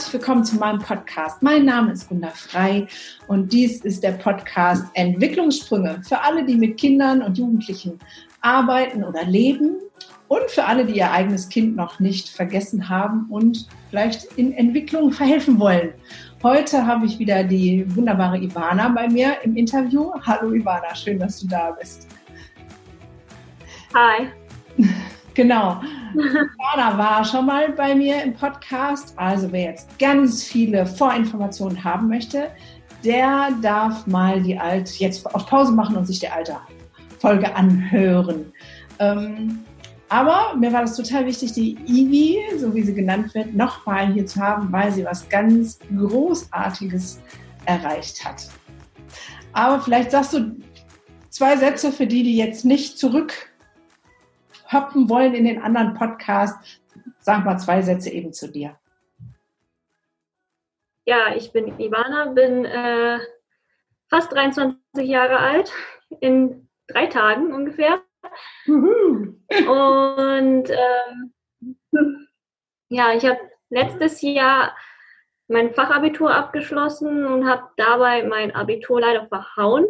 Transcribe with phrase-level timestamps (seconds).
[0.00, 1.42] herzlich willkommen zu meinem Podcast.
[1.42, 2.86] Mein Name ist Gunda Frei
[3.26, 7.98] und dies ist der Podcast Entwicklungssprünge für alle, die mit Kindern und Jugendlichen
[8.40, 9.76] arbeiten oder leben
[10.28, 15.12] und für alle, die ihr eigenes Kind noch nicht vergessen haben und vielleicht in Entwicklung
[15.12, 15.92] verhelfen wollen.
[16.42, 20.12] Heute habe ich wieder die wunderbare Ivana bei mir im Interview.
[20.22, 22.08] Hallo Ivana, schön, dass du da bist.
[23.94, 24.28] Hi.
[25.34, 25.80] Genau.
[26.14, 29.14] Ivana war schon mal bei mir im Podcast.
[29.16, 32.50] Also wer jetzt ganz viele Vorinformationen haben möchte,
[33.04, 36.56] der darf mal die alte, jetzt auf Pause machen und sich die alte
[37.18, 38.52] Folge anhören.
[38.98, 39.60] Ähm,
[40.08, 44.26] aber mir war das total wichtig, die Ivi, so wie sie genannt wird, nochmal hier
[44.26, 47.20] zu haben, weil sie was ganz Großartiges
[47.66, 48.48] erreicht hat.
[49.52, 50.56] Aber vielleicht sagst du
[51.28, 52.98] zwei Sätze für die, die jetzt nicht
[54.70, 56.80] zurückhoppen wollen in den anderen Podcast.
[57.18, 58.76] Sag mal zwei Sätze eben zu dir.
[61.06, 63.18] Ja, ich bin Ivana, bin äh,
[64.08, 65.72] fast 23 Jahre alt,
[66.20, 68.00] in drei Tagen ungefähr.
[68.66, 72.28] Und ähm,
[72.88, 74.76] ja, ich habe letztes Jahr
[75.48, 79.86] mein Fachabitur abgeschlossen und habe dabei mein Abitur leider verhauen.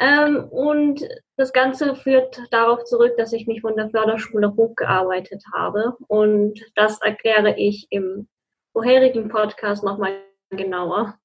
[0.00, 1.06] Ähm, und
[1.36, 5.96] das Ganze führt darauf zurück, dass ich mich von der Förderschule hochgearbeitet habe.
[6.08, 8.28] Und das erkläre ich im
[8.72, 10.12] vorherigen Podcast nochmal
[10.50, 11.18] genauer.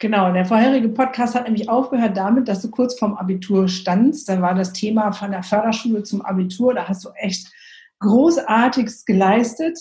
[0.00, 4.28] Genau, der vorherige Podcast hat nämlich aufgehört damit, dass du kurz vorm Abitur standst.
[4.28, 6.72] Da war das Thema von der Förderschule zum Abitur.
[6.72, 7.52] Da hast du echt
[8.00, 9.76] Großartiges geleistet,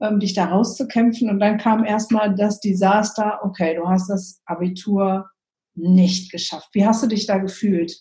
[0.00, 1.30] ähm, dich da rauszukämpfen.
[1.30, 5.30] Und dann kam erstmal das Desaster, okay, du hast das Abitur
[5.74, 6.70] nicht geschafft.
[6.72, 7.96] Wie hast du dich da gefühlt?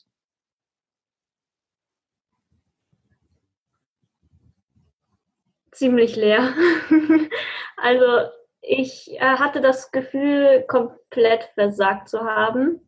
[5.72, 6.54] Ziemlich leer.
[7.78, 8.30] also
[8.62, 12.88] ich äh, hatte das Gefühl, komplett versagt zu haben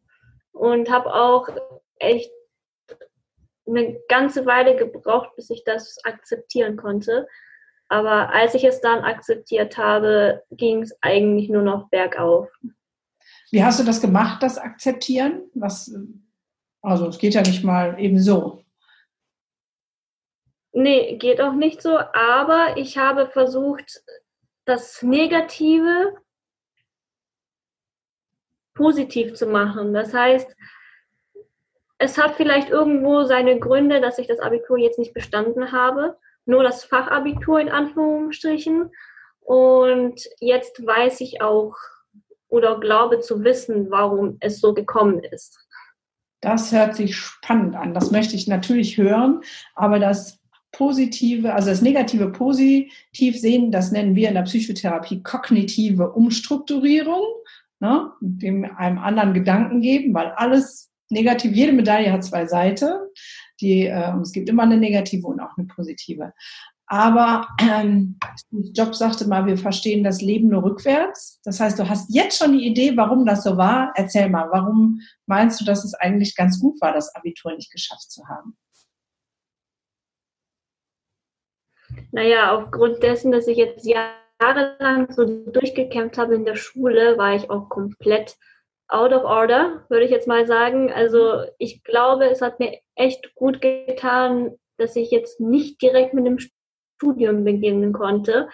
[0.52, 1.50] und habe auch
[1.98, 2.32] echt
[3.66, 7.28] eine ganze Weile gebraucht, bis ich das akzeptieren konnte.
[7.88, 12.50] Aber als ich es dann akzeptiert habe, ging es eigentlich nur noch bergauf.
[13.54, 15.44] Wie hast du das gemacht, das Akzeptieren?
[15.54, 15.96] Was,
[16.82, 18.64] also es geht ja nicht mal eben so.
[20.72, 24.02] Nee, geht auch nicht so, aber ich habe versucht,
[24.66, 26.18] das Negative
[28.74, 29.94] positiv zu machen.
[29.94, 30.52] Das heißt,
[32.00, 36.64] es hat vielleicht irgendwo seine Gründe, dass ich das Abitur jetzt nicht bestanden habe, nur
[36.64, 38.90] das Fachabitur in Anführungsstrichen.
[39.42, 41.76] Und jetzt weiß ich auch
[42.54, 45.58] oder glaube zu wissen, warum es so gekommen ist.
[46.40, 47.96] Das hört sich spannend an.
[47.96, 49.42] Das möchte ich natürlich hören,
[49.74, 50.40] aber das
[50.72, 57.24] positive, also das negative positiv sehen, das nennen wir in der Psychotherapie kognitive Umstrukturierung,
[57.80, 62.92] ne, dem einem anderen Gedanken geben, weil alles negativ, jede Medaille hat zwei Seiten.
[63.62, 66.34] Die, äh, es gibt immer eine negative und auch eine positive.
[66.88, 68.20] Aber ähm,
[68.52, 71.40] Job sagte mal, wir verstehen das Leben nur rückwärts.
[71.44, 73.94] Das heißt, du hast jetzt schon die Idee, warum das so war.
[73.96, 78.12] Erzähl mal, warum meinst du, dass es eigentlich ganz gut war, das Abitur nicht geschafft
[78.12, 78.58] zu haben?
[82.12, 87.50] Naja, aufgrund dessen, dass ich jetzt jahrelang so durchgekämpft habe in der Schule, war ich
[87.50, 88.36] auch komplett
[88.88, 90.92] out of order, würde ich jetzt mal sagen.
[90.92, 96.26] Also ich glaube, es hat mir echt gut getan, dass ich jetzt nicht direkt mit
[96.26, 96.40] dem
[96.96, 98.50] Studium beginnen konnte.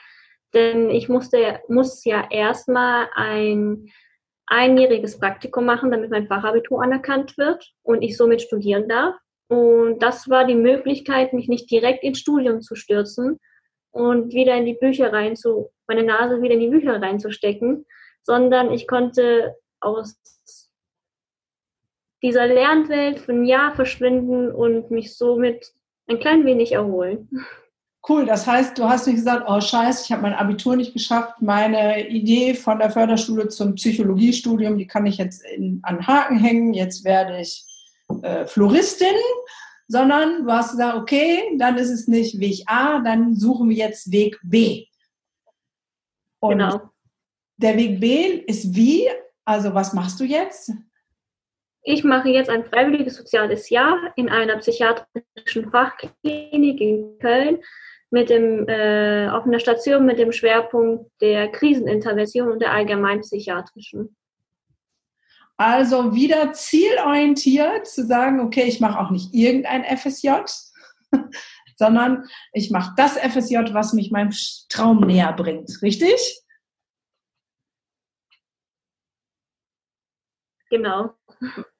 [0.53, 3.91] Denn ich musste, muss ja erstmal ein
[4.47, 9.16] einjähriges Praktikum machen, damit mein Fachabitur anerkannt wird und ich somit studieren darf.
[9.47, 13.39] Und das war die Möglichkeit, mich nicht direkt ins Studium zu stürzen
[13.91, 17.85] und wieder in die Bücher rein zu, meine Nase wieder in die Bücher reinzustecken,
[18.24, 20.19] sondern ich konnte aus
[22.21, 25.74] dieser Lernwelt für ein Jahr verschwinden und mich somit
[26.07, 27.30] ein klein wenig erholen.
[28.07, 31.42] Cool, das heißt, du hast nicht gesagt, oh scheiße, ich habe mein Abitur nicht geschafft,
[31.42, 36.74] meine Idee von der Förderschule zum Psychologiestudium, die kann ich jetzt in, an Haken hängen,
[36.74, 37.66] jetzt werde ich
[38.22, 39.16] äh, Floristin,
[39.88, 44.12] sondern du hast gesagt, okay, dann ist es nicht Weg A, dann suchen wir jetzt
[44.12, 44.86] Weg B.
[46.40, 46.90] Und genau.
[47.57, 49.10] der Weg B ist wie?
[49.44, 50.72] Also was machst du jetzt?
[51.91, 57.63] Ich mache jetzt ein freiwilliges soziales Jahr in einer psychiatrischen Fachklinik in Köln
[58.12, 64.15] mit dem, äh, auf einer Station mit dem Schwerpunkt der Krisenintervention und der allgemeinpsychiatrischen.
[65.57, 70.30] Also wieder zielorientiert zu sagen, okay, ich mache auch nicht irgendein FSJ,
[71.75, 74.30] sondern ich mache das FSJ, was mich meinem
[74.69, 75.81] Traum näher bringt.
[75.81, 76.44] Richtig?
[80.69, 81.13] Genau.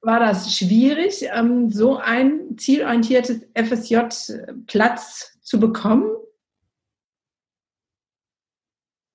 [0.00, 6.16] War das schwierig, ähm, so ein zielorientiertes FSJ-Platz zu bekommen?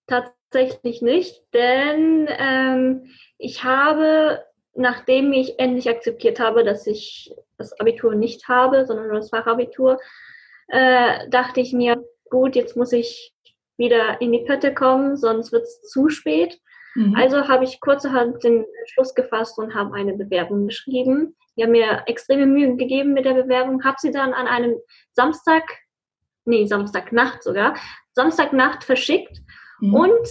[0.08, 4.46] Tatsächlich nicht, denn ähm, ich habe,
[4.76, 10.00] nachdem ich endlich akzeptiert habe, dass ich das Abitur nicht habe, sondern nur das Fachabitur,
[10.68, 13.34] äh, dachte ich mir, gut, jetzt muss ich
[13.78, 16.60] wieder in die Pötte kommen, sonst wird es zu spät.
[16.96, 17.16] Mhm.
[17.16, 21.36] Also habe ich kurzerhand den Schluss gefasst und habe eine Bewerbung geschrieben.
[21.56, 24.76] Ich habe mir extreme Mühe gegeben mit der Bewerbung, habe sie dann an einem
[25.14, 25.64] Samstag,
[26.46, 27.76] nee, Samstagnacht sogar,
[28.14, 29.42] Samstagnacht verschickt
[29.80, 29.94] mhm.
[29.94, 30.28] und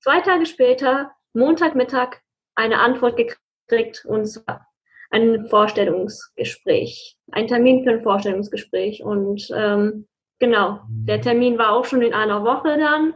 [0.00, 2.20] zwei Tage später, Montagmittag,
[2.54, 4.66] eine Antwort gekriegt und zwar
[5.14, 9.04] ein Vorstellungsgespräch, ein Termin für ein Vorstellungsgespräch.
[9.04, 10.08] Und ähm,
[10.40, 13.14] genau, der Termin war auch schon in einer Woche dann.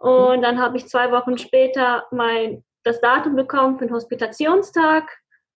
[0.00, 5.04] Und dann habe ich zwei Wochen später mein, das Datum bekommen für den Hospitationstag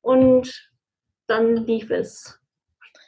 [0.03, 0.71] und
[1.27, 2.39] dann lief es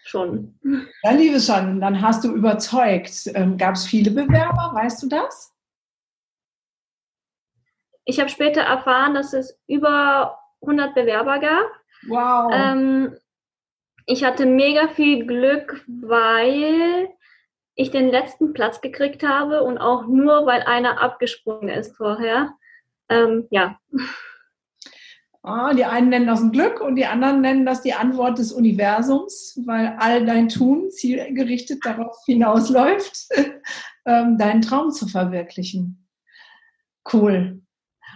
[0.04, 0.58] schon.
[1.02, 3.30] Dann lief es schon, dann hast du überzeugt.
[3.34, 5.54] Ähm, Gab es viele Bewerber, weißt du das?
[8.06, 11.66] Ich habe später erfahren, dass es über 100 Bewerber gab.
[12.08, 12.50] Wow.
[12.50, 13.14] Ähm,
[14.06, 17.10] ich hatte mega viel Glück, weil
[17.76, 22.54] ich den letzten Platz gekriegt habe und auch nur, weil einer abgesprungen ist vorher.
[23.08, 23.78] Ähm, ja.
[25.42, 28.50] Ah, die einen nennen das ein Glück und die anderen nennen das die Antwort des
[28.50, 33.28] Universums, weil all dein Tun zielgerichtet darauf hinausläuft,
[34.06, 36.08] ähm, deinen Traum zu verwirklichen.
[37.12, 37.62] Cool.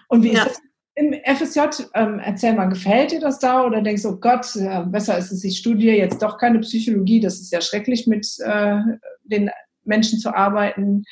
[0.08, 0.44] Und wie ist ja.
[0.46, 0.60] das
[0.94, 4.82] im FSJ, ähm, erzähl mal, gefällt dir das da oder denkst du, oh Gott, ja,
[4.82, 8.80] besser ist es, ich studiere jetzt doch keine Psychologie, das ist ja schrecklich, mit äh,
[9.22, 9.50] den
[9.84, 11.04] Menschen zu arbeiten.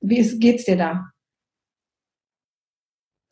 [0.00, 1.10] Wie geht es dir da?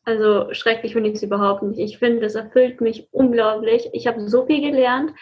[0.05, 1.79] Also schrecklich finde ich es überhaupt nicht.
[1.79, 3.91] Ich finde, es erfüllt mich unglaublich.
[3.93, 5.13] Ich habe so viel gelernt.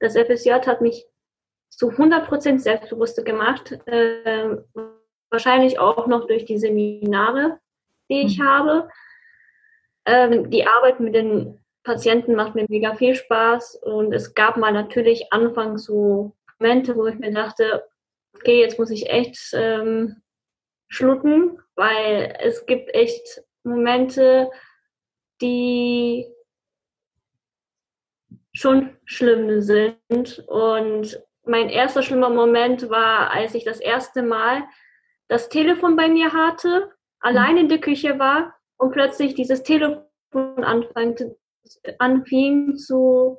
[0.00, 1.06] Das FSJ hat mich
[1.70, 3.72] zu 100% selbstbewusster gemacht.
[3.86, 4.56] Äh,
[5.30, 7.58] wahrscheinlich auch noch durch die Seminare,
[8.10, 8.44] die ich mhm.
[8.44, 8.88] habe.
[10.06, 14.72] Ähm, die Arbeit mit den Patienten macht mir mega viel Spaß und es gab mal
[14.72, 17.84] natürlich anfangs so Momente, wo ich mir dachte,
[18.34, 20.22] okay, jetzt muss ich echt ähm,
[20.88, 24.50] schlucken, weil es gibt echt Momente,
[25.40, 26.26] die
[28.52, 30.44] schon schlimm sind.
[30.46, 34.64] Und mein erster schlimmer Moment war, als ich das erste Mal
[35.28, 40.04] das Telefon bei mir hatte, allein in der Küche war und plötzlich dieses Telefon
[40.62, 41.24] anfängt,
[41.98, 43.38] anfing zu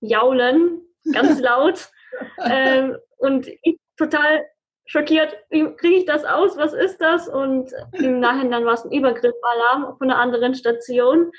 [0.00, 0.80] jaulen,
[1.12, 1.90] ganz laut.
[2.44, 4.44] ähm, und ich total
[4.86, 7.28] schockiert, wie kriege ich das aus, was ist das?
[7.28, 11.30] Und im Nachhinein war es ein Übergriffalarm von einer anderen Station.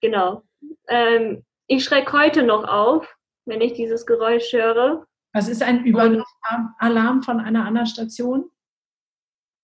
[0.00, 0.42] Genau.
[0.88, 3.16] Ähm, ich schrecke heute noch auf,
[3.46, 5.06] wenn ich dieses Geräusch höre.
[5.32, 8.50] Was ist ein Übergriffalarm von einer anderen Station?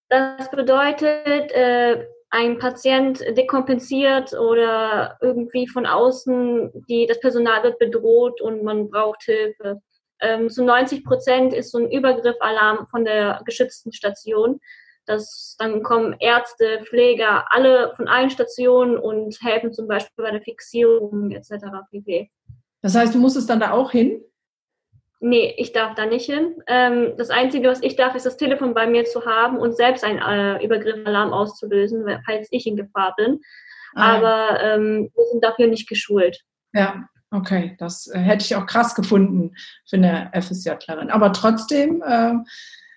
[0.08, 8.40] Das bedeutet, äh, ein Patient dekompensiert oder irgendwie von außen, die, das Personal wird bedroht
[8.40, 9.82] und man braucht Hilfe.
[10.20, 14.60] Ähm, so 90 Prozent ist so ein Übergriffalarm von der geschützten Station.
[15.06, 20.42] Das, dann kommen Ärzte, Pfleger, alle von allen Stationen und helfen zum Beispiel bei der
[20.42, 21.50] Fixierung etc.
[21.90, 22.30] pp.
[22.82, 24.22] Das heißt, du musstest dann da auch hin?
[25.22, 26.54] Nee, ich darf da nicht hin.
[26.66, 30.02] Ähm, das Einzige, was ich darf, ist das Telefon bei mir zu haben und selbst
[30.02, 33.40] einen äh, Übergriffalarm auszulösen, falls ich in Gefahr bin.
[33.94, 34.16] Ah.
[34.16, 36.40] Aber ähm, wir sind dafür nicht geschult.
[36.72, 37.76] Ja, okay.
[37.78, 39.54] Das äh, hätte ich auch krass gefunden
[39.86, 41.10] für eine FSJlerin.
[41.10, 42.34] Aber trotzdem, äh,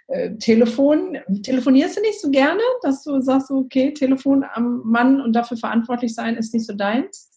[0.07, 5.33] äh, Telefon, telefonierst du nicht so gerne, dass du sagst, okay, Telefon am Mann und
[5.33, 7.32] dafür verantwortlich sein ist nicht so deins?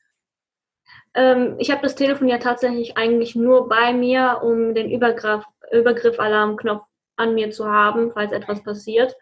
[1.17, 6.85] Ähm, ich habe das Telefon ja tatsächlich eigentlich nur bei mir, um den Übergriff, Übergriff-Alarmknopf
[7.17, 9.17] an mir zu haben, falls etwas passiert.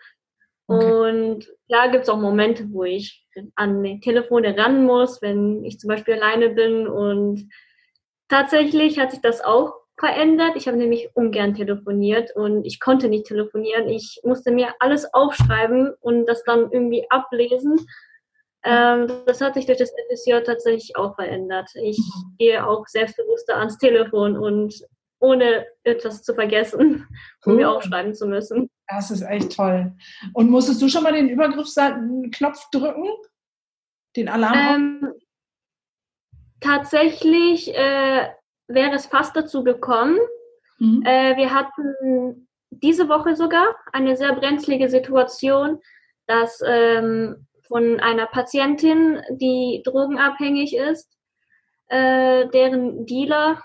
[0.66, 0.92] Okay.
[0.92, 3.24] Und klar gibt es auch Momente, wo ich
[3.54, 6.88] an die Telefone ran muss, wenn ich zum Beispiel alleine bin.
[6.88, 7.48] Und
[8.28, 10.56] tatsächlich hat sich das auch verändert.
[10.56, 13.88] Ich habe nämlich ungern telefoniert und ich konnte nicht telefonieren.
[13.88, 17.86] Ich musste mir alles aufschreiben und das dann irgendwie ablesen.
[18.64, 21.70] Ähm, das hat sich durch das FSJ tatsächlich auch verändert.
[21.74, 22.36] Ich mhm.
[22.38, 24.74] gehe auch selbstbewusster ans Telefon und
[25.18, 27.06] ohne etwas zu vergessen,
[27.44, 27.56] um cool.
[27.56, 28.70] mir aufschreiben zu müssen.
[28.88, 29.92] Das ist echt toll.
[30.32, 33.08] Und musstest du schon mal den Übergriffsknopf drücken?
[34.16, 34.54] Den Alarm?
[34.54, 35.12] Ähm,
[36.60, 38.28] tatsächlich äh,
[38.68, 40.18] wäre es fast dazu gekommen.
[40.78, 41.02] Mhm.
[41.04, 45.80] Äh, wir hatten diese Woche sogar eine sehr brenzlige Situation,
[46.26, 51.10] dass ähm, von einer Patientin, die drogenabhängig ist.
[51.88, 53.62] äh, deren Dealer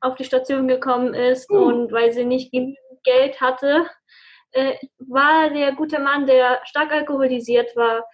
[0.00, 1.56] auf die Station gekommen ist uh.
[1.56, 3.86] und weil sie nicht genügend Geld hatte,
[4.52, 8.04] äh, war der gute Mann, der stark alkoholisiert war,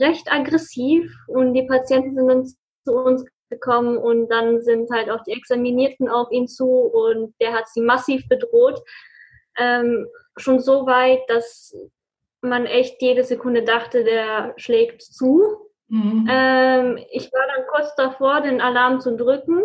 [0.00, 2.44] recht aggressiv und die Patienten sind dann
[2.84, 7.52] zu uns gekommen und dann sind halt auch die Examinierten auf ihn zu und der
[7.52, 8.80] hat sie massiv bedroht.
[9.58, 10.06] Ähm,
[10.36, 11.74] schon so weit, dass
[12.48, 15.70] man echt jede Sekunde dachte, der schlägt zu.
[15.88, 16.26] Mhm.
[16.28, 19.62] Ähm, ich war dann kurz davor, den Alarm zu drücken.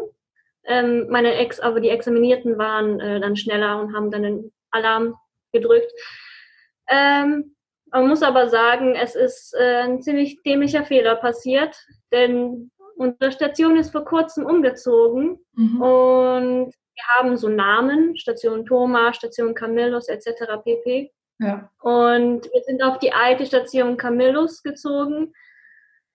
[0.63, 5.15] Ähm, meine Ex, aber die Examinierten waren äh, dann schneller und haben dann den Alarm
[5.51, 5.91] gedrückt.
[6.87, 7.55] Ähm,
[7.91, 11.75] man muss aber sagen, es ist äh, ein ziemlich dämlicher Fehler passiert,
[12.11, 15.81] denn unsere Station ist vor kurzem umgezogen mhm.
[15.81, 20.63] und wir haben so Namen, Station Thomas, Station Camillus etc.
[20.63, 21.11] pp.
[21.41, 21.69] Ja.
[21.81, 25.33] Und wir sind auf die alte Station Camillus gezogen.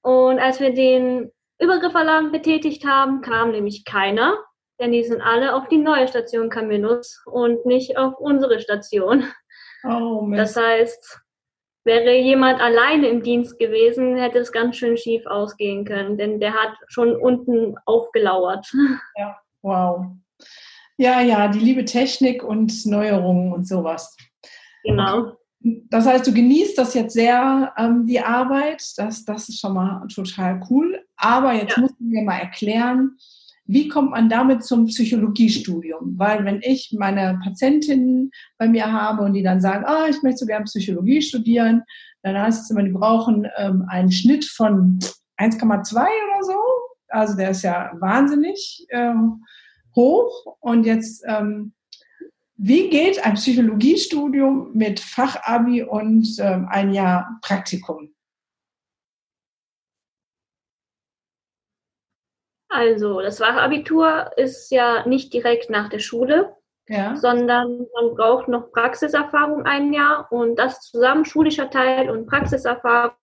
[0.03, 4.39] Und als wir den Übergriffalarm betätigt haben, kam nämlich keiner,
[4.79, 9.25] denn die sind alle auf die neue Station Camillus und nicht auf unsere Station.
[9.85, 11.21] Oh, das heißt,
[11.85, 16.55] wäre jemand alleine im Dienst gewesen, hätte es ganz schön schief ausgehen können, denn der
[16.55, 18.67] hat schon unten aufgelauert.
[19.17, 20.07] Ja, wow.
[20.99, 24.17] Ja, ja, die liebe Technik und Neuerungen und sowas.
[24.87, 25.33] Genau.
[25.91, 28.83] Das heißt, du genießt das jetzt sehr, ähm, die Arbeit.
[28.97, 31.01] Das, das ist schon mal total cool.
[31.17, 31.83] Aber jetzt ja.
[31.83, 33.17] musst du mir mal erklären,
[33.65, 36.15] wie kommt man damit zum Psychologiestudium?
[36.17, 40.39] Weil wenn ich meine Patientinnen bei mir habe und die dann sagen, ah, ich möchte
[40.39, 41.83] so gerne Psychologie studieren,
[42.23, 44.99] dann heißt es immer, die brauchen ähm, einen Schnitt von
[45.39, 46.55] 1,2 oder so.
[47.09, 49.45] Also der ist ja wahnsinnig ähm,
[49.97, 50.57] hoch.
[50.61, 51.73] Und jetzt, ähm,
[52.59, 58.15] wie geht ein Psychologiestudium mit Fachabi und ähm, ein Jahr Praktikum?
[62.69, 66.57] Also, das Fachabitur ist ja nicht direkt nach der Schule,
[66.89, 67.17] ja.
[67.17, 73.15] sondern man braucht noch Praxiserfahrung ein Jahr und das zusammen, schulischer Teil und Praxiserfahrung,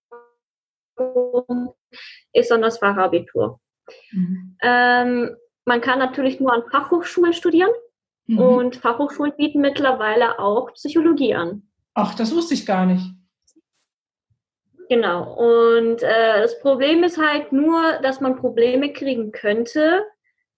[2.32, 3.60] ist dann das Fachabitur.
[4.12, 4.56] Mhm.
[4.62, 5.36] Ähm,
[5.66, 7.70] man kann natürlich nur an Fachhochschulen studieren
[8.26, 8.38] mhm.
[8.38, 11.62] und Fachhochschulen bieten mittlerweile auch Psychologie an.
[11.94, 13.04] Ach, das wusste ich gar nicht.
[14.88, 15.32] Genau.
[15.34, 20.04] Und äh, das Problem ist halt nur, dass man Probleme kriegen könnte,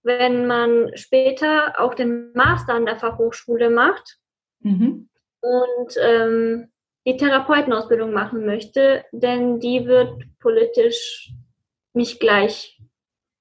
[0.02, 4.18] wenn man später auch den Master an der Fachhochschule macht
[4.60, 5.08] mhm.
[5.40, 6.72] und ähm,
[7.06, 11.32] die Therapeutenausbildung machen möchte, denn die wird politisch
[11.92, 12.80] nicht gleich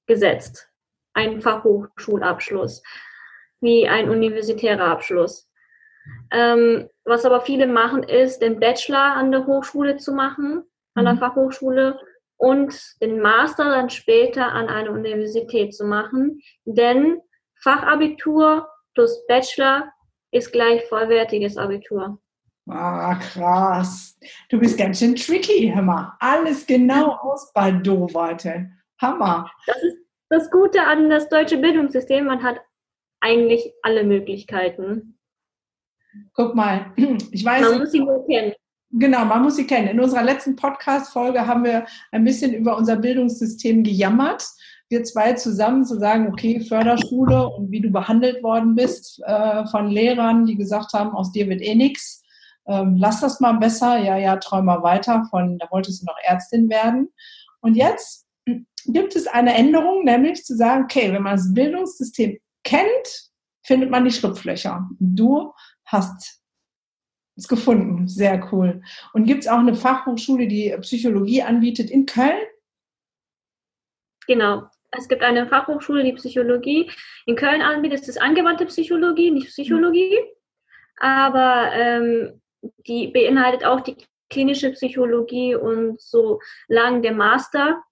[0.06, 0.70] gesetzt.
[1.14, 2.84] Ein Fachhochschulabschluss
[3.62, 5.50] wie ein universitärer Abschluss.
[6.32, 10.64] Ähm, was aber viele machen, ist, den Bachelor an der Hochschule zu machen
[10.96, 11.20] an der mhm.
[11.20, 12.00] Fachhochschule
[12.38, 16.42] und den Master dann später an einer Universität zu machen.
[16.66, 17.20] Denn
[17.62, 19.92] Fachabitur plus Bachelor
[20.32, 22.20] ist gleich vollwertiges Abitur.
[22.68, 24.18] Ah, krass.
[24.50, 26.18] Du bist ganz schön tricky, Hammer.
[26.20, 28.46] Alles genau ausbaldowert.
[29.02, 29.52] Hammer.
[29.68, 29.98] Das ist
[30.30, 32.26] das Gute an das deutsche Bildungssystem.
[32.26, 32.60] Man hat
[33.20, 35.18] eigentlich alle Möglichkeiten.
[36.34, 36.94] Guck mal,
[37.32, 37.70] ich weiß.
[37.70, 38.54] Man muss sie nur kennen.
[38.92, 39.90] Genau, man muss sie kennen.
[39.90, 44.48] In unserer letzten Podcast-Folge haben wir ein bisschen über unser Bildungssystem gejammert.
[44.88, 49.90] Wir zwei zusammen zu sagen, okay, Förderschule und wie du behandelt worden bist äh, von
[49.90, 52.24] Lehrern, die gesagt haben, aus dir wird eh nichts.
[52.68, 53.98] Ähm, lass das mal besser.
[53.98, 55.26] Ja, ja, träum mal weiter.
[55.30, 57.10] Von, da wolltest du noch Ärztin werden.
[57.62, 58.28] Und jetzt
[58.86, 63.32] gibt es eine Änderung, nämlich zu sagen, okay, wenn man das Bildungssystem kennt,
[63.64, 64.90] findet man die Schlupflöcher.
[65.00, 65.54] Du
[65.86, 66.42] hast
[67.36, 68.08] ist gefunden.
[68.08, 68.82] Sehr cool.
[69.14, 72.42] Und gibt es auch eine Fachhochschule, die Psychologie anbietet in Köln?
[74.28, 74.64] Genau.
[74.92, 76.90] Es gibt eine Fachhochschule, die Psychologie
[77.26, 78.00] in Köln anbietet.
[78.00, 80.18] Das ist angewandte Psychologie, nicht Psychologie.
[80.98, 82.42] Aber ähm,
[82.88, 83.98] die beinhaltet auch die
[84.30, 87.84] klinische Psychologie und so lang der Master.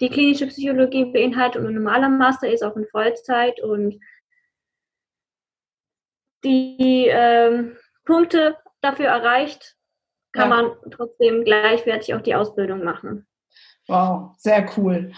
[0.00, 3.98] Die klinische Psychologie beinhaltet und ein normaler Master ist auch in Vollzeit und
[6.44, 9.76] die ähm, Punkte dafür erreicht,
[10.32, 10.56] kann ja.
[10.56, 13.26] man trotzdem gleichwertig auch die Ausbildung machen.
[13.86, 15.12] Wow, sehr cool.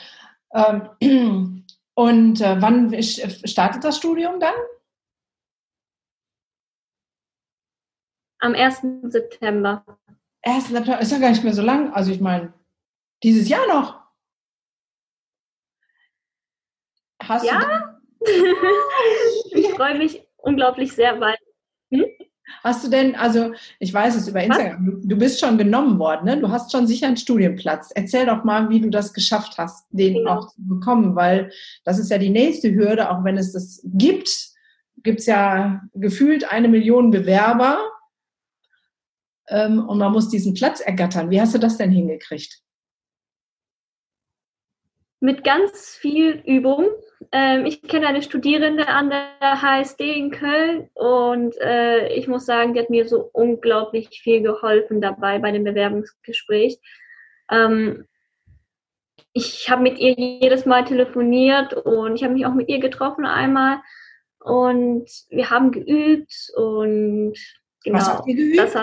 [0.53, 1.65] Ähm,
[1.95, 4.55] und äh, wann startet das Studium dann?
[8.39, 8.83] Am 1.
[9.05, 9.85] September.
[10.43, 10.69] 1.
[10.69, 11.93] September ist ja gar nicht mehr so lang.
[11.93, 12.53] Also ich meine,
[13.23, 14.01] dieses Jahr noch.
[17.23, 17.99] Hast ja?
[19.51, 21.37] ich freue mich unglaublich sehr, weil.
[21.91, 22.05] Hm?
[22.63, 26.27] Hast du denn, also ich weiß es über Instagram, du, du bist schon genommen worden,
[26.27, 26.41] ne?
[26.41, 27.91] Du hast schon sicher einen Studienplatz.
[27.95, 30.31] Erzähl doch mal, wie du das geschafft hast, den genau.
[30.31, 31.51] auch zu bekommen, weil
[31.85, 34.29] das ist ja die nächste Hürde, auch wenn es das gibt,
[35.03, 37.79] gibt es ja gefühlt eine Million Bewerber
[39.49, 41.31] ähm, und man muss diesen Platz ergattern.
[41.31, 42.63] Wie hast du das denn hingekriegt?
[45.21, 46.89] Mit ganz viel Übung.
[47.33, 52.75] Ähm, ich kenne eine Studierende an der HSD in Köln und äh, ich muss sagen,
[52.75, 56.79] die hat mir so unglaublich viel geholfen dabei bei dem Bewerbungsgespräch.
[57.51, 58.07] Ähm,
[59.33, 63.27] ich habe mit ihr jedes Mal telefoniert und ich habe mich auch mit ihr getroffen
[63.27, 63.81] einmal
[64.41, 67.35] und wir haben geübt und
[67.85, 67.99] genau.
[67.99, 68.77] Was habt ihr geübt?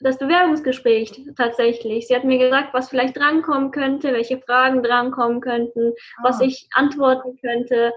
[0.00, 2.06] Das Bewerbungsgespräch tatsächlich.
[2.06, 6.24] Sie hat mir gesagt, was vielleicht drankommen könnte, welche Fragen drankommen könnten, ah.
[6.24, 7.92] was ich antworten könnte.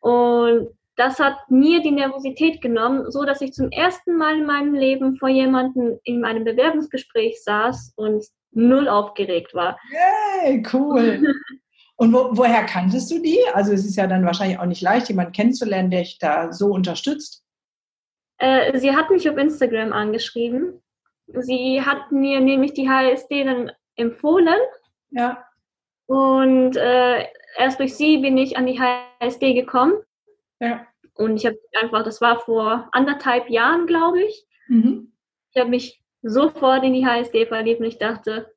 [0.00, 4.74] Und das hat mir die Nervosität genommen, so dass ich zum ersten Mal in meinem
[4.74, 9.78] Leben vor jemandem in einem Bewerbungsgespräch saß und null aufgeregt war.
[10.44, 11.34] Yay, cool.
[12.00, 13.40] Und wo, woher kanntest du die?
[13.54, 16.68] Also es ist ja dann wahrscheinlich auch nicht leicht, jemanden kennenzulernen, der dich da so
[16.68, 17.42] unterstützt.
[18.38, 20.80] Äh, sie hat mich auf Instagram angeschrieben
[21.34, 24.58] sie hat mir nämlich die HSD dann empfohlen.
[25.10, 25.44] Ja.
[26.06, 29.94] Und äh, erst durch sie bin ich an die HSD gekommen.
[30.60, 30.86] Ja.
[31.14, 34.46] Und ich habe einfach, das war vor anderthalb Jahren, glaube ich.
[34.68, 35.12] Mhm.
[35.52, 38.54] Ich habe mich sofort in die HSD verliebt und ich dachte,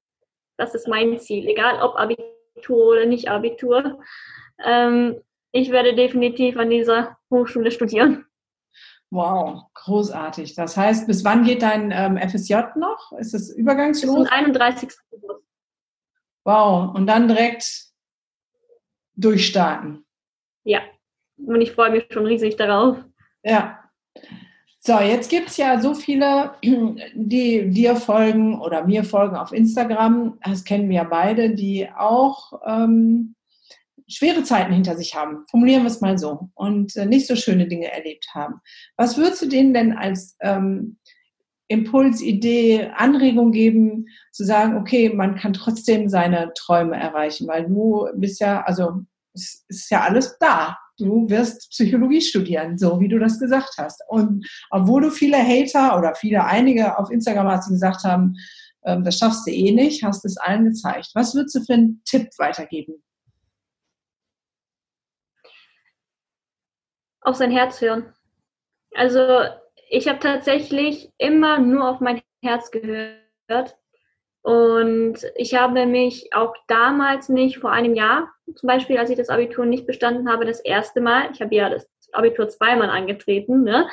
[0.57, 3.99] das ist mein Ziel, egal ob Abitur oder nicht Abitur.
[4.63, 8.25] Ähm, ich werde definitiv an dieser Hochschule studieren.
[9.11, 10.55] Wow, großartig.
[10.55, 13.11] Das heißt, bis wann geht dein ähm, FSJ noch?
[13.19, 14.15] Ist es übergangslos?
[14.15, 14.89] Bis zum 31.
[16.45, 17.91] Wow, und dann direkt
[19.15, 20.05] durchstarten.
[20.63, 20.79] Ja,
[21.37, 22.97] und ich freue mich schon riesig darauf.
[23.43, 23.79] Ja.
[24.79, 30.39] So, jetzt gibt es ja so viele, die dir folgen oder mir folgen auf Instagram.
[30.43, 33.35] Das kennen wir ja beide, die auch ähm,
[34.11, 37.67] schwere Zeiten hinter sich haben, formulieren wir es mal so, und äh, nicht so schöne
[37.67, 38.55] Dinge erlebt haben.
[38.97, 40.97] Was würdest du denen denn als ähm,
[41.67, 48.07] Impuls, Idee, Anregung geben, zu sagen, okay, man kann trotzdem seine Träume erreichen, weil du
[48.15, 50.77] bist ja, also es ist ja alles da.
[50.97, 54.03] Du wirst Psychologie studieren, so wie du das gesagt hast.
[54.09, 58.35] Und obwohl du viele Hater oder viele einige auf Instagram hast, die gesagt haben,
[58.83, 61.11] ähm, das schaffst du eh nicht, hast es allen gezeigt.
[61.13, 63.01] Was würdest du für einen Tipp weitergeben?
[67.21, 68.13] Auf sein Herz hören.
[68.93, 69.43] Also
[69.89, 73.77] ich habe tatsächlich immer nur auf mein Herz gehört.
[74.43, 79.29] Und ich habe mich auch damals nicht, vor einem Jahr zum Beispiel, als ich das
[79.29, 83.87] Abitur nicht bestanden habe, das erste Mal, ich habe ja das Abitur zweimal angetreten, ne?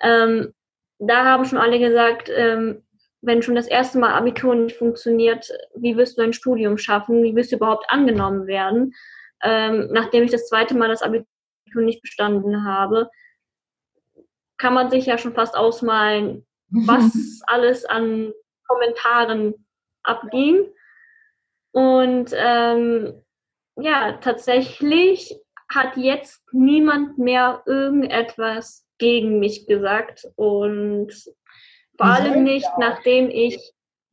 [0.00, 0.54] ähm,
[0.98, 2.82] da haben schon alle gesagt, ähm,
[3.20, 7.22] wenn schon das erste Mal Abitur nicht funktioniert, wie wirst du ein Studium schaffen?
[7.22, 8.94] Wie wirst du überhaupt angenommen werden?
[9.42, 11.26] Ähm, nachdem ich das zweite Mal das Abitur
[11.80, 13.10] nicht bestanden habe,
[14.58, 18.32] kann man sich ja schon fast ausmalen, was alles an
[18.66, 19.54] Kommentaren
[20.02, 20.72] abging.
[21.72, 23.22] Und ähm,
[23.76, 25.34] ja, tatsächlich
[25.68, 31.12] hat jetzt niemand mehr irgendetwas gegen mich gesagt und
[31.96, 33.58] vor allem nicht, nachdem ich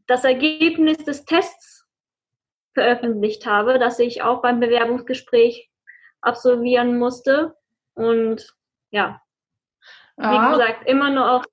[0.07, 1.85] das Ergebnis des Tests
[2.73, 5.68] veröffentlicht habe, dass ich auch beim Bewerbungsgespräch
[6.21, 7.55] absolvieren musste.
[7.93, 8.55] Und
[8.91, 9.21] ja,
[10.17, 10.51] wie ah.
[10.51, 11.45] gesagt, immer nur auf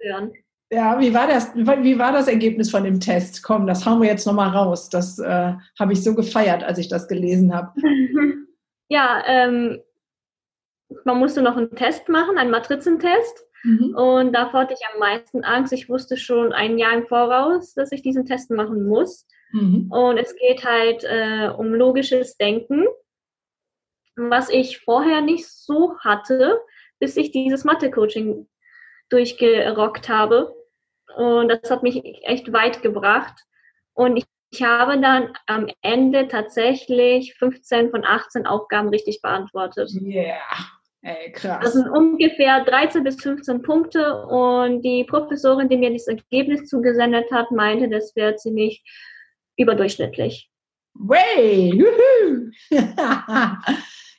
[0.00, 0.32] hören.
[0.70, 1.54] Ja, wie war das?
[1.54, 3.42] Wie war das Ergebnis von dem Test?
[3.42, 4.88] Komm, das hauen wir jetzt nochmal raus.
[4.88, 7.72] Das äh, habe ich so gefeiert, als ich das gelesen habe.
[8.88, 9.80] ja, ähm,
[11.04, 13.44] man musste noch einen Test machen, einen Matrizentest.
[13.62, 13.94] Mhm.
[13.94, 15.72] Und davor hatte ich am meisten Angst.
[15.72, 19.26] Ich wusste schon ein Jahr im Voraus, dass ich diesen Test machen muss.
[19.52, 19.90] Mhm.
[19.90, 22.84] Und es geht halt äh, um logisches Denken
[24.16, 26.60] was ich vorher nicht so hatte,
[26.98, 28.46] bis ich dieses Mathe-Coaching
[29.08, 30.54] durchgerockt habe.
[31.16, 33.34] Und das hat mich echt weit gebracht.
[33.92, 39.90] Und ich, ich habe dann am Ende tatsächlich 15 von 18 Aufgaben richtig beantwortet.
[40.00, 40.36] Yeah.
[41.02, 41.62] Ey, krass.
[41.62, 47.30] Das sind ungefähr 13 bis 15 Punkte und die Professorin, die mir dieses Ergebnis zugesendet
[47.30, 48.82] hat, meinte, das wäre ziemlich
[49.56, 50.50] überdurchschnittlich.
[50.94, 51.84] Way!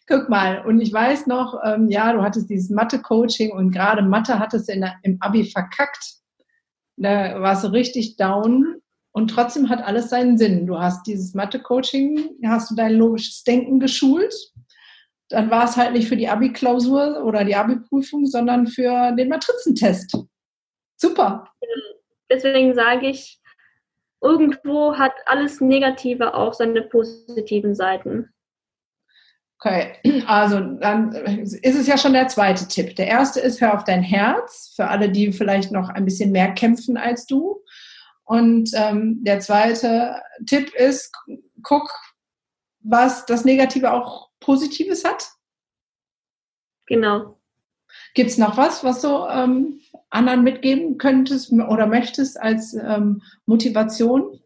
[0.08, 4.38] Guck mal, und ich weiß noch, ähm, ja, du hattest dieses Mathe-Coaching und gerade Mathe
[4.38, 6.15] hattest du im Abi verkackt.
[6.98, 10.68] Da warst du richtig down und trotzdem hat alles seinen Sinn.
[10.68, 14.34] Du hast dieses Mathe-Coaching, hast du dein logisches Denken geschult
[15.30, 20.18] dann war es halt nicht für die Abi-Klausur oder die Abi-Prüfung, sondern für den Matrizentest.
[20.98, 21.52] Super.
[22.30, 23.39] Deswegen sage ich,
[24.22, 28.30] irgendwo hat alles Negative auch seine positiven Seiten.
[29.60, 29.94] Okay,
[30.28, 32.96] also dann ist es ja schon der zweite Tipp.
[32.96, 36.54] Der erste ist, hör auf dein Herz, für alle, die vielleicht noch ein bisschen mehr
[36.54, 37.62] kämpfen als du.
[38.24, 41.13] Und ähm, der zweite Tipp ist,
[41.62, 41.89] guck,
[42.80, 45.30] was das Negative auch Positives hat.
[46.88, 47.39] Genau.
[48.13, 54.39] Gibt es noch was, was du ähm, anderen mitgeben könntest oder möchtest als ähm, Motivation?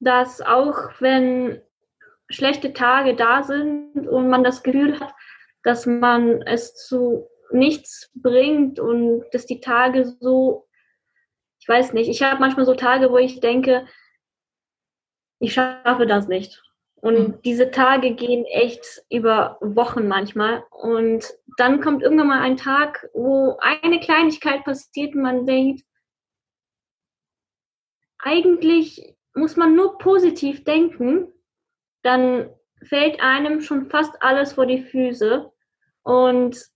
[0.00, 1.60] Dass auch wenn
[2.30, 5.14] schlechte Tage da sind und man das Gefühl hat,
[5.62, 10.68] dass man es zu nichts bringt und dass die Tage so,
[11.60, 13.86] ich weiß nicht, ich habe manchmal so Tage, wo ich denke,
[15.40, 16.62] ich schaffe das nicht.
[17.00, 17.42] Und mhm.
[17.42, 20.64] diese Tage gehen echt über Wochen manchmal.
[20.70, 25.82] Und dann kommt irgendwann mal ein Tag, wo eine Kleinigkeit passiert und man denkt,
[28.18, 31.32] eigentlich muss man nur positiv denken,
[32.02, 32.50] dann
[32.82, 35.50] fällt einem schon fast alles vor die Füße.
[36.02, 36.66] Und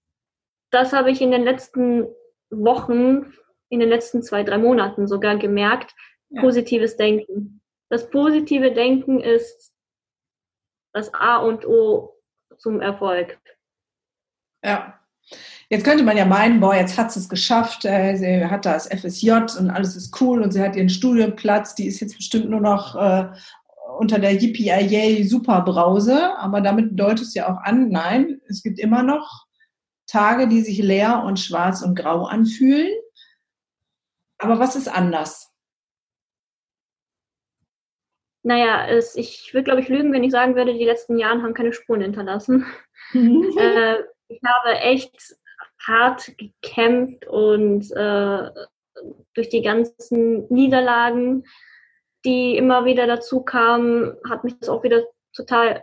[0.70, 2.06] das habe ich in den letzten
[2.50, 3.32] Wochen,
[3.68, 5.94] in den letzten zwei, drei Monaten sogar gemerkt.
[6.30, 6.40] Ja.
[6.40, 7.62] Positives Denken.
[7.88, 9.74] Das positive Denken ist
[10.94, 12.18] das A und O
[12.58, 13.38] zum Erfolg.
[14.64, 15.01] Ja.
[15.72, 18.88] Jetzt könnte man ja meinen, boah, jetzt hat sie es geschafft, äh, sie hat das
[18.88, 22.60] FSJ und alles ist cool und sie hat ihren Studienplatz, die ist jetzt bestimmt nur
[22.60, 23.28] noch äh,
[23.98, 29.02] unter der Yippie Superbrause, aber damit deutet es ja auch an, nein, es gibt immer
[29.02, 29.46] noch
[30.06, 32.92] Tage, die sich leer und schwarz und grau anfühlen.
[34.36, 35.54] Aber was ist anders?
[38.42, 41.54] Naja, es, ich würde, glaube ich, lügen, wenn ich sagen würde, die letzten Jahre haben
[41.54, 42.66] keine Spuren hinterlassen.
[43.14, 43.94] äh,
[44.28, 45.36] ich habe echt
[45.86, 48.50] hart gekämpft und äh,
[49.34, 51.44] durch die ganzen Niederlagen,
[52.24, 55.82] die immer wieder dazu kamen, hat mich das auch wieder total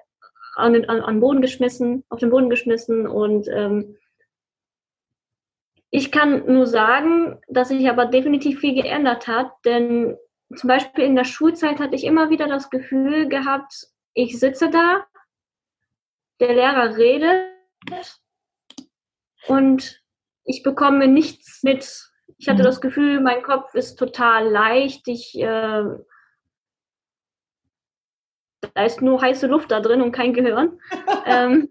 [0.56, 3.98] an den an, an Boden geschmissen, auf den Boden geschmissen und ähm,
[5.92, 10.18] ich kann nur sagen, dass sich aber definitiv viel geändert hat, denn
[10.56, 15.06] zum Beispiel in der Schulzeit hatte ich immer wieder das Gefühl gehabt, ich sitze da,
[16.40, 17.50] der Lehrer redet
[19.50, 20.02] und
[20.44, 22.10] ich bekomme nichts mit.
[22.38, 22.66] Ich hatte mhm.
[22.66, 25.08] das Gefühl, mein Kopf ist total leicht.
[25.08, 25.84] Ich, äh,
[28.74, 30.80] da ist nur heiße Luft da drin und kein Gehirn.
[31.26, 31.70] ähm,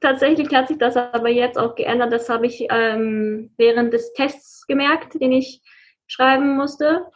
[0.00, 2.12] tatsächlich hat sich das aber jetzt auch geändert.
[2.12, 5.62] Das habe ich ähm, während des Tests gemerkt, den ich
[6.06, 7.06] schreiben musste,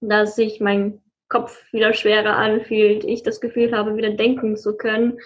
[0.00, 5.18] dass sich mein Kopf wieder schwerer anfühlt, ich das Gefühl habe, wieder denken zu können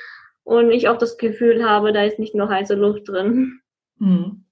[0.49, 3.61] und ich auch das Gefühl habe, da ist nicht nur heiße Luft drin.
[3.99, 4.45] Mhm.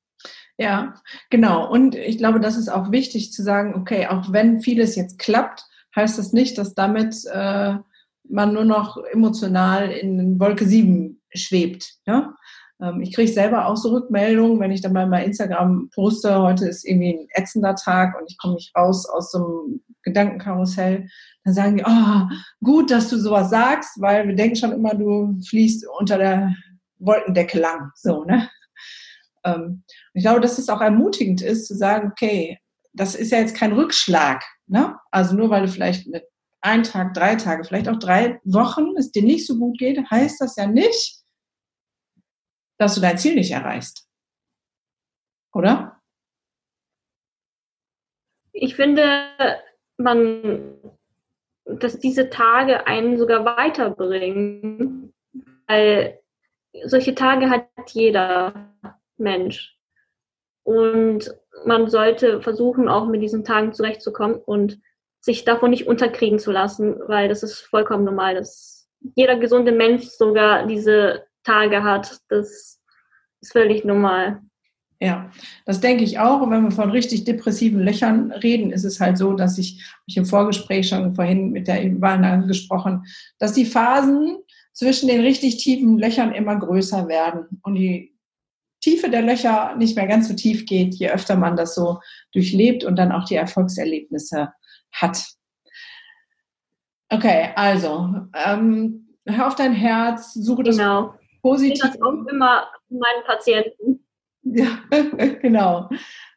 [0.58, 0.94] Ja,
[1.30, 1.70] genau.
[1.70, 5.64] Und ich glaube, das ist auch wichtig zu sagen, okay, auch wenn vieles jetzt klappt,
[5.94, 7.76] heißt das nicht, dass damit äh,
[8.28, 11.94] man nur noch emotional in Wolke 7 schwebt.
[12.06, 12.34] Ja?
[12.80, 16.68] Ähm, ich kriege selber auch so Rückmeldungen, wenn ich dann mal bei Instagram poste, heute
[16.68, 21.08] ist irgendwie ein ätzender Tag und ich komme nicht raus aus so einem Gedankenkarussell.
[21.44, 25.38] Dann sagen die, oh, gut, dass du sowas sagst, weil wir denken schon immer, du
[25.48, 26.54] fließt unter der
[26.98, 27.90] Wolkendecke lang.
[27.94, 28.48] So, ne?
[29.44, 29.82] Ähm,
[30.14, 32.58] ich glaube, dass es auch ermutigend ist, zu sagen, okay,
[32.92, 34.42] das ist ja jetzt kein Rückschlag.
[34.66, 34.96] Ne?
[35.10, 36.24] Also nur weil du vielleicht mit
[36.62, 40.40] ein Tag, drei Tage, vielleicht auch drei Wochen es dir nicht so gut geht, heißt
[40.40, 41.22] das ja nicht,
[42.78, 44.08] dass du dein Ziel nicht erreichst.
[45.52, 46.00] Oder?
[48.52, 49.28] Ich finde,
[49.96, 50.78] man,
[51.64, 55.14] dass diese Tage einen sogar weiterbringen,
[55.66, 56.20] weil
[56.84, 58.74] solche Tage hat jeder
[59.16, 59.78] Mensch.
[60.62, 61.34] Und
[61.64, 64.80] man sollte versuchen, auch mit diesen Tagen zurechtzukommen und
[65.20, 70.04] sich davon nicht unterkriegen zu lassen, weil das ist vollkommen normal, dass jeder gesunde Mensch
[70.04, 72.20] sogar diese Tage hat.
[72.28, 72.80] Das
[73.40, 74.40] ist völlig normal.
[75.00, 75.30] Ja,
[75.66, 76.40] das denke ich auch.
[76.40, 80.16] Und wenn wir von richtig depressiven Löchern reden, ist es halt so, dass ich, ich
[80.16, 83.04] im Vorgespräch schon vorhin mit der Ivana gesprochen,
[83.38, 84.38] dass die Phasen
[84.72, 88.14] zwischen den richtig tiefen Löchern immer größer werden und die
[88.80, 92.00] Tiefe der Löcher nicht mehr ganz so tief geht, je öfter man das so
[92.32, 94.52] durchlebt und dann auch die Erfolgserlebnisse
[94.92, 95.24] hat.
[97.08, 100.76] Okay, also ähm, hör auf dein Herz, suche das
[101.46, 101.74] positiv.
[101.74, 104.04] Ich das auch immer meinen Patienten.
[104.42, 104.78] Ja,
[105.42, 105.88] genau.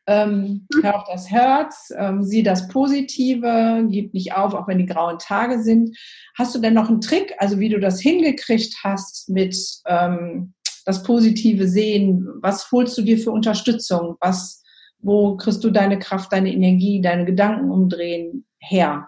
[0.07, 4.87] Ähm, hör auf das Herz, ähm, sieh das Positive, gib nicht auf, auch wenn die
[4.87, 5.95] grauen Tage sind.
[6.35, 10.53] Hast du denn noch einen Trick, also wie du das hingekriegt hast mit ähm,
[10.85, 12.27] das Positive sehen?
[12.41, 14.15] Was holst du dir für Unterstützung?
[14.19, 14.63] Was,
[14.97, 19.07] wo kriegst du deine Kraft, deine Energie, deine Gedanken umdrehen her?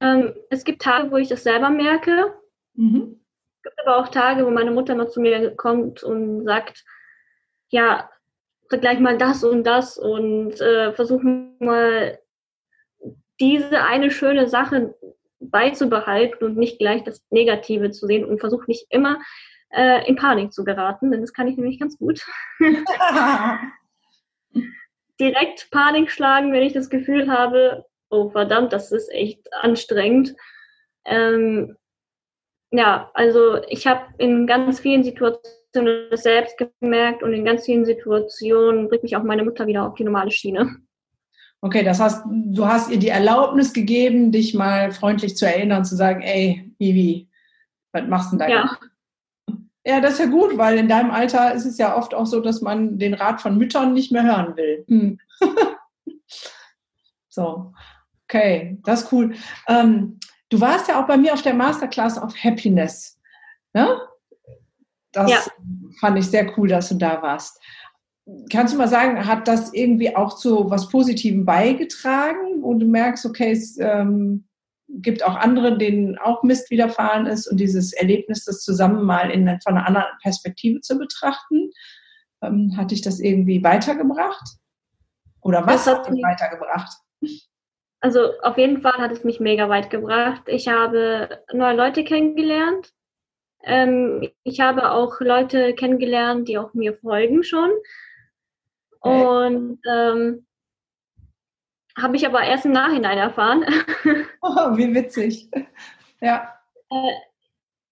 [0.00, 2.34] Ähm, es gibt Tage, wo ich das selber merke.
[2.74, 3.19] Mhm.
[3.62, 6.82] Es gibt aber auch Tage, wo meine Mutter noch zu mir kommt und sagt,
[7.68, 8.08] ja,
[8.70, 12.18] vergleich mal das und das und äh, versuchen mal
[13.38, 14.94] diese eine schöne Sache
[15.40, 19.18] beizubehalten und nicht gleich das Negative zu sehen und versuche nicht immer
[19.70, 22.24] äh, in Panik zu geraten, denn das kann ich nämlich ganz gut.
[25.20, 30.34] Direkt Panik schlagen, wenn ich das Gefühl habe, oh verdammt, das ist echt anstrengend.
[31.04, 31.76] Ähm,
[32.70, 35.50] ja, also ich habe in ganz vielen Situationen
[36.10, 39.94] das selbst gemerkt und in ganz vielen Situationen bringt mich auch meine Mutter wieder auf
[39.94, 40.76] die normale Schiene.
[41.62, 45.94] Okay, das heißt, du hast ihr die Erlaubnis gegeben, dich mal freundlich zu erinnern, zu
[45.94, 47.28] sagen, ey, Ivi,
[47.92, 48.54] was machst du denn da?
[48.54, 48.78] Ja.
[49.86, 52.40] Ja, das ist ja gut, weil in deinem Alter ist es ja oft auch so,
[52.40, 54.84] dass man den Rat von Müttern nicht mehr hören will.
[54.86, 55.18] Hm.
[57.28, 57.72] so,
[58.24, 59.34] okay, das ist cool.
[59.66, 60.20] Ähm,
[60.50, 63.18] du warst ja auch bei mir auf der Masterclass of Happiness.
[63.72, 63.98] Ne?
[65.12, 65.38] Das ja.
[65.98, 67.60] fand ich sehr cool, dass du da warst.
[68.52, 73.26] Kannst du mal sagen, hat das irgendwie auch zu was Positivem beigetragen, wo du merkst,
[73.26, 74.46] okay, es ähm,
[74.88, 79.46] gibt auch andere, denen auch Mist widerfahren ist und dieses Erlebnis, das zusammen mal in,
[79.62, 81.70] von einer anderen Perspektive zu betrachten,
[82.42, 84.58] ähm, hat dich das irgendwie weitergebracht?
[85.40, 86.92] Oder was das hat dich weitergebracht?
[88.00, 90.42] Also auf jeden Fall hat es mich mega weit gebracht.
[90.46, 92.92] Ich habe neue Leute kennengelernt.
[93.62, 97.70] Ähm, ich habe auch Leute kennengelernt, die auch mir folgen schon.
[99.00, 100.46] Und ähm,
[101.96, 103.64] habe ich aber erst im Nachhinein erfahren.
[104.42, 105.50] Oh, wie witzig.
[106.22, 106.54] Ja.
[106.90, 107.12] Äh,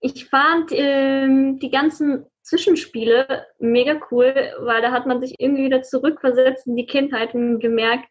[0.00, 5.82] ich fand ähm, die ganzen Zwischenspiele mega cool, weil da hat man sich irgendwie wieder
[5.82, 8.08] zurückversetzt in die Kindheit und gemerkt,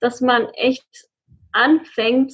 [0.00, 1.09] dass man echt
[1.52, 2.32] anfängt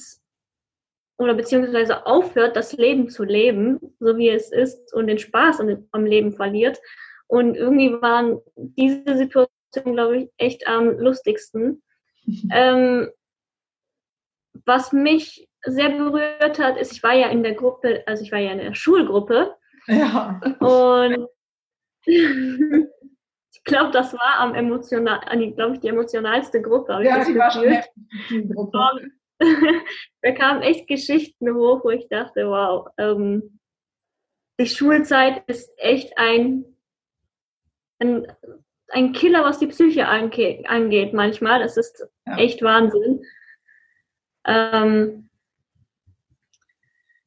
[1.17, 6.05] oder beziehungsweise aufhört, das Leben zu leben, so wie es ist und den Spaß am
[6.05, 6.79] Leben verliert.
[7.27, 11.81] Und irgendwie waren diese Situationen, glaube ich, echt am lustigsten.
[12.51, 13.09] Ähm,
[14.65, 18.39] was mich sehr berührt hat, ist, ich war ja in der Gruppe, also ich war
[18.39, 19.55] ja in der Schulgruppe.
[19.87, 20.39] Ja.
[20.59, 21.27] Und
[23.67, 25.19] glaube, das war am emotional,
[25.55, 26.99] glaube ich, die emotionalste Gruppe.
[27.03, 27.77] Ja, die war schon
[28.29, 29.11] die Gruppe.
[30.21, 33.59] da kamen echt Geschichten hoch, wo ich dachte, wow, ähm,
[34.59, 36.65] die Schulzeit ist echt ein,
[37.99, 38.25] ein
[38.89, 41.59] ein Killer, was die Psyche angeht, manchmal.
[41.59, 42.37] Das ist ja.
[42.37, 43.23] echt Wahnsinn.
[44.45, 45.29] Ähm,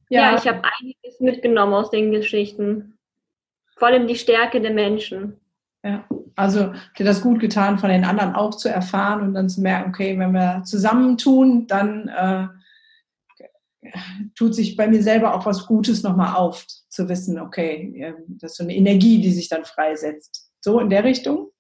[0.09, 0.33] ja.
[0.33, 2.99] ja, ich habe einiges mitgenommen aus den Geschichten.
[3.77, 5.41] Vor allem die Stärke der Menschen.
[5.83, 6.07] Ja,
[6.41, 9.91] also dir das gut getan, von den anderen auch zu erfahren und dann zu merken,
[9.91, 12.49] okay, wenn wir zusammentun, dann äh,
[14.35, 18.57] tut sich bei mir selber auch was Gutes nochmal auf, zu wissen, okay, das ist
[18.59, 20.51] so eine Energie, die sich dann freisetzt.
[20.61, 21.51] So in der Richtung?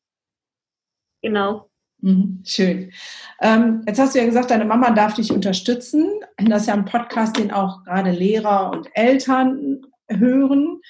[1.22, 1.70] Genau.
[2.02, 2.92] Mhm, schön.
[3.40, 6.20] Ähm, jetzt hast du ja gesagt, deine Mama darf dich unterstützen.
[6.38, 10.80] Das ist ja ein Podcast, den auch gerade Lehrer und Eltern hören.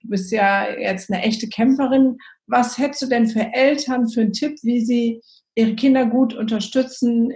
[0.00, 2.18] Du bist ja jetzt eine echte Kämpferin.
[2.46, 5.20] Was hättest du denn für Eltern für einen Tipp, wie sie
[5.54, 7.32] ihre Kinder gut unterstützen,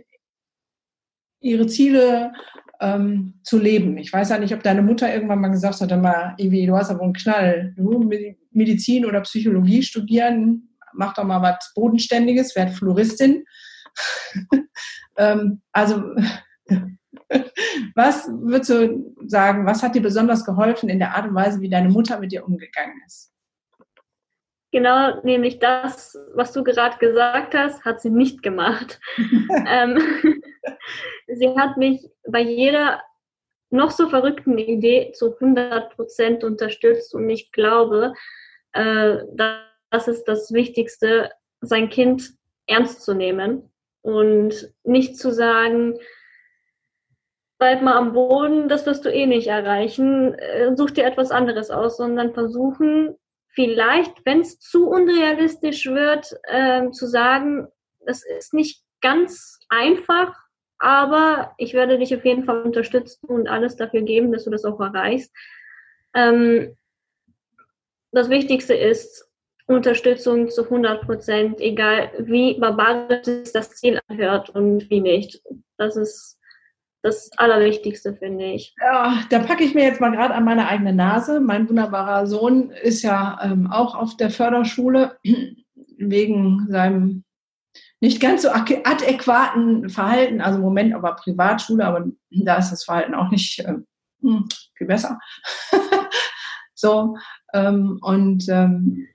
[1.40, 2.32] ihre Ziele
[2.80, 3.98] ähm, zu leben?
[3.98, 6.90] Ich weiß ja nicht, ob deine Mutter irgendwann mal gesagt hat, mal, Ivi, du hast
[6.90, 7.74] aber einen Knall.
[7.76, 8.08] Du
[8.52, 13.44] Medizin oder Psychologie studieren, mach doch mal was Bodenständiges, werd Floristin.
[15.16, 16.02] ähm, also,
[17.94, 21.70] was würdest du sagen, was hat dir besonders geholfen in der Art und Weise, wie
[21.70, 23.32] deine Mutter mit dir umgegangen ist?
[24.72, 29.00] Genau, nämlich das, was du gerade gesagt hast, hat sie nicht gemacht.
[29.68, 29.98] ähm,
[31.26, 33.02] sie hat mich bei jeder
[33.68, 38.14] noch so verrückten Idee zu 100 Prozent unterstützt und ich glaube,
[38.72, 42.32] äh, das ist das Wichtigste, sein Kind
[42.66, 43.70] ernst zu nehmen
[44.02, 45.98] und nicht zu sagen,
[47.62, 51.70] bleib mal am Boden, das wirst du eh nicht erreichen, äh, such dir etwas anderes
[51.70, 53.14] aus, sondern versuchen,
[53.50, 57.68] vielleicht, wenn es zu unrealistisch wird, äh, zu sagen,
[58.04, 60.34] das ist nicht ganz einfach,
[60.78, 64.64] aber ich werde dich auf jeden Fall unterstützen und alles dafür geben, dass du das
[64.64, 65.32] auch erreichst.
[66.16, 66.76] Ähm,
[68.10, 69.30] das Wichtigste ist,
[69.68, 75.40] Unterstützung zu 100 Prozent, egal wie barbarisch das Ziel anhört und wie nicht.
[75.76, 76.40] Das ist
[77.02, 78.74] das Allerwichtigste, finde ich.
[78.80, 81.40] Ja, da packe ich mir jetzt mal gerade an meine eigene Nase.
[81.40, 85.18] Mein wunderbarer Sohn ist ja ähm, auch auf der Förderschule
[85.98, 87.24] wegen seinem
[88.00, 93.14] nicht ganz so adäquaten Verhalten, also im Moment aber Privatschule, aber da ist das Verhalten
[93.14, 93.74] auch nicht äh,
[94.20, 95.20] viel besser.
[96.74, 97.16] so,
[97.52, 99.06] ähm, und ähm,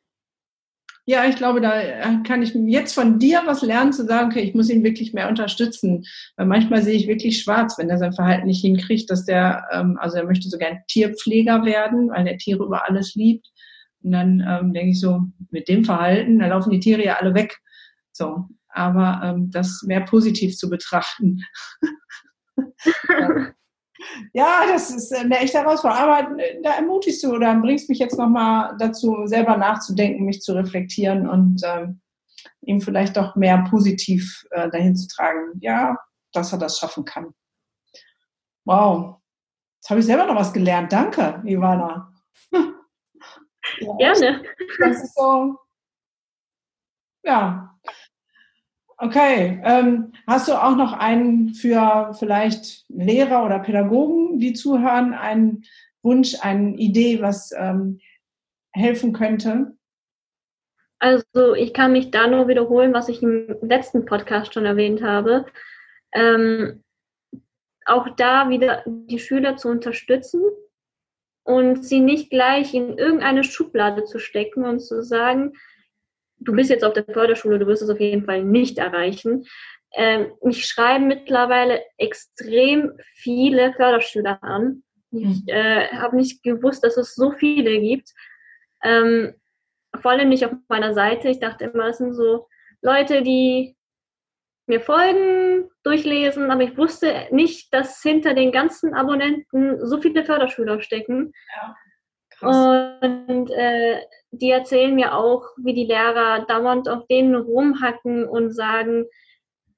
[1.10, 4.42] ja, ich glaube, da äh, kann ich jetzt von dir was lernen, zu sagen, okay,
[4.42, 6.04] ich muss ihn wirklich mehr unterstützen.
[6.36, 9.98] Weil manchmal sehe ich wirklich schwarz, wenn er sein Verhalten nicht hinkriegt, dass der, ähm,
[10.02, 13.48] also er möchte sogar ein Tierpfleger werden, weil er Tiere über alles liebt.
[14.04, 17.34] Und dann ähm, denke ich so, mit dem Verhalten, da laufen die Tiere ja alle
[17.34, 17.58] weg.
[18.12, 21.40] So, aber ähm, das mehr positiv zu betrachten.
[23.10, 23.54] ja.
[24.34, 26.04] Ja, das ist eine echte Herausforderung.
[26.04, 30.54] Aber äh, da ermutigst du oder bringst mich jetzt nochmal dazu, selber nachzudenken, mich zu
[30.54, 32.02] reflektieren und ähm,
[32.62, 35.98] ihm vielleicht doch mehr positiv äh, dahin zu tragen, ja,
[36.34, 37.34] dass er das schaffen kann.
[38.66, 39.18] Wow.
[39.78, 40.92] Jetzt habe ich selber noch was gelernt.
[40.92, 42.14] Danke, Ivana.
[42.52, 44.44] ja, Gerne.
[44.80, 45.58] Das ist so,
[47.24, 47.78] ja,
[49.00, 55.66] Okay, ähm, hast du auch noch einen für vielleicht Lehrer oder Pädagogen, die zuhören, einen
[56.02, 58.00] Wunsch, eine Idee, was ähm,
[58.72, 59.78] helfen könnte?
[61.00, 65.46] Also ich kann mich da nur wiederholen, was ich im letzten Podcast schon erwähnt habe.
[66.14, 66.84] Ähm,
[67.86, 70.42] auch da wieder die Schüler zu unterstützen
[71.44, 75.54] und sie nicht gleich in irgendeine Schublade zu stecken und zu sagen,
[76.40, 79.46] du bist jetzt auf der Förderschule, du wirst es auf jeden Fall nicht erreichen.
[79.96, 84.84] Ähm, mich schreiben mittlerweile extrem viele Förderschüler an.
[85.12, 85.44] Ich mhm.
[85.48, 88.14] äh, habe nicht gewusst, dass es so viele gibt.
[88.84, 89.34] Ähm,
[90.02, 91.30] vor allem nicht auf meiner Seite.
[91.30, 92.48] Ich dachte immer, es sind so
[92.82, 93.76] Leute, die
[94.68, 100.82] mir folgen, durchlesen, aber ich wusste nicht, dass hinter den ganzen Abonnenten so viele Förderschüler
[100.82, 101.32] stecken.
[101.56, 101.76] Ja.
[102.42, 109.06] Und äh, die erzählen mir auch, wie die Lehrer dauernd auf denen rumhacken und sagen,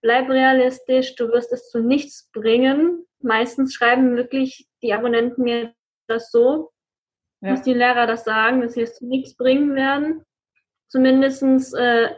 [0.01, 3.05] bleib realistisch, du wirst es zu nichts bringen.
[3.21, 5.73] Meistens schreiben wirklich die Abonnenten mir
[6.07, 6.71] das so,
[7.41, 7.51] ja.
[7.51, 10.25] dass die Lehrer das sagen, dass sie es zu nichts bringen werden.
[10.89, 12.09] Zumindestens, äh,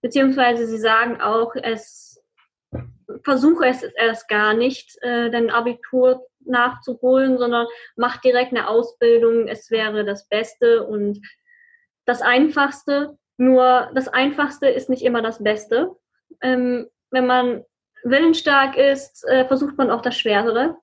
[0.00, 2.22] beziehungsweise sie sagen auch, es
[3.24, 9.48] versuche es erst gar nicht, äh, dein Abitur nachzuholen, sondern mach direkt eine Ausbildung.
[9.48, 11.20] Es wäre das Beste und
[12.04, 13.18] das Einfachste.
[13.36, 15.96] Nur das Einfachste ist nicht immer das Beste.
[16.42, 17.64] Ähm, wenn man
[18.04, 20.76] willensstark ist, äh, versucht man auch das Schwerere.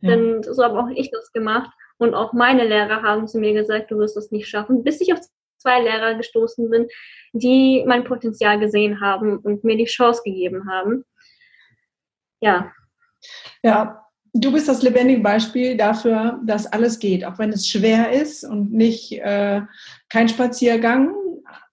[0.00, 0.10] Ja.
[0.10, 1.70] Denn so habe auch ich das gemacht.
[1.98, 5.12] Und auch meine Lehrer haben zu mir gesagt, du wirst es nicht schaffen, bis ich
[5.12, 5.20] auf
[5.58, 6.88] zwei Lehrer gestoßen bin,
[7.32, 11.04] die mein Potenzial gesehen haben und mir die Chance gegeben haben.
[12.40, 12.72] Ja.
[13.62, 14.03] Ja,
[14.34, 18.72] du bist das lebendige Beispiel dafür, dass alles geht, auch wenn es schwer ist und
[18.72, 19.62] nicht äh,
[20.08, 21.14] kein Spaziergang.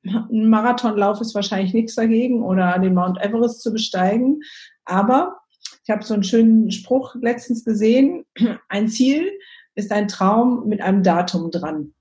[0.03, 4.41] Ein Marathonlauf ist wahrscheinlich nichts dagegen oder den Mount Everest zu besteigen.
[4.85, 5.41] Aber
[5.83, 8.25] ich habe so einen schönen Spruch letztens gesehen.
[8.69, 9.31] Ein Ziel
[9.75, 11.93] ist ein Traum mit einem Datum dran.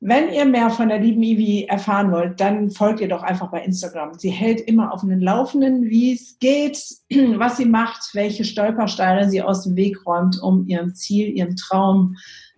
[0.00, 3.64] Wenn ihr mehr von der lieben Ivi erfahren wollt, dann folgt ihr doch einfach bei
[3.64, 4.14] Instagram.
[4.14, 6.78] Sie hält immer auf den Laufenden, wie es geht,
[7.36, 12.16] was sie macht, welche Stolpersteine sie aus dem Weg räumt, um ihrem Ziel, ihrem Traum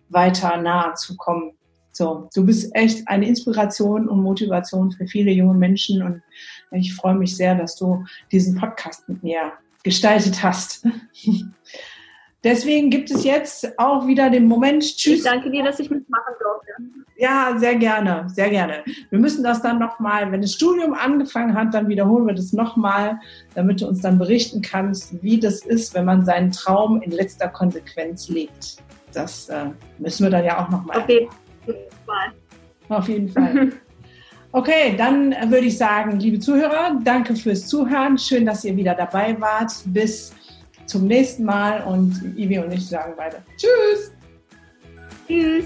[0.09, 1.53] weiter nahe zu kommen.
[1.93, 6.21] So, du bist echt eine Inspiration und Motivation für viele junge Menschen und
[6.71, 10.87] ich freue mich sehr, dass du diesen Podcast mit mir gestaltet hast.
[12.43, 14.83] Deswegen gibt es jetzt auch wieder den Moment.
[14.83, 15.19] Tschüss.
[15.19, 16.71] Ich danke dir, dass ich mitmachen durfte.
[17.17, 18.83] Ja, sehr gerne, sehr gerne.
[19.11, 23.19] Wir müssen das dann nochmal, wenn das Studium angefangen hat, dann wiederholen wir das nochmal,
[23.53, 27.47] damit du uns dann berichten kannst, wie das ist, wenn man seinen Traum in letzter
[27.47, 28.77] Konsequenz lebt.
[29.13, 29.65] Das äh,
[29.99, 31.01] müssen wir dann ja auch nochmal.
[31.01, 31.29] Auf jeden
[32.07, 32.33] Fall.
[32.89, 33.71] Auf jeden Fall.
[34.53, 38.17] Okay, dann würde ich sagen, liebe Zuhörer, danke fürs Zuhören.
[38.17, 39.71] Schön, dass ihr wieder dabei wart.
[39.85, 40.33] Bis
[40.85, 44.11] zum nächsten Mal und Ivi und ich sagen beide Tschüss.
[45.27, 45.65] Tschüss.